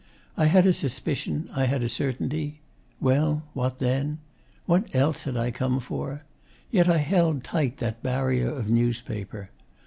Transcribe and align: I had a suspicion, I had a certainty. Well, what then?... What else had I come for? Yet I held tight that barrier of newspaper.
I 0.35 0.45
had 0.47 0.65
a 0.65 0.73
suspicion, 0.73 1.47
I 1.55 1.65
had 1.65 1.83
a 1.83 1.87
certainty. 1.87 2.59
Well, 2.99 3.43
what 3.53 3.77
then?... 3.77 4.17
What 4.65 4.87
else 4.95 5.25
had 5.25 5.37
I 5.37 5.51
come 5.51 5.79
for? 5.79 6.23
Yet 6.71 6.87
I 6.89 6.97
held 6.97 7.43
tight 7.43 7.77
that 7.77 8.01
barrier 8.01 8.49
of 8.49 8.67
newspaper. 8.67 9.51